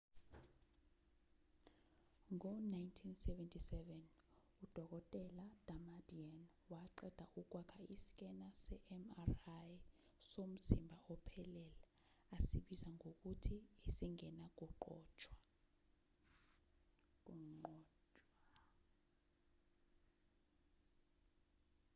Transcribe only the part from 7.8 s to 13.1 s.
iskena se-mri somzimba ophelele asibiza